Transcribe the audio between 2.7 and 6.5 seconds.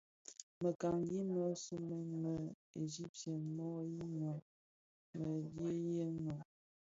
Egyptien mo yinnya mëdhèliyèn no?